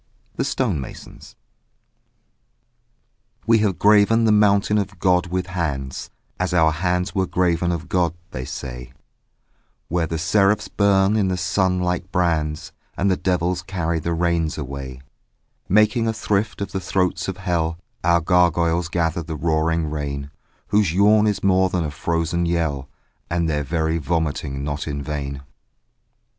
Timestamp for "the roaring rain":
19.21-20.31